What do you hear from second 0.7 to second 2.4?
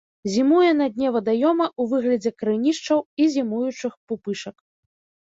на дне вадаёма ў выглядзе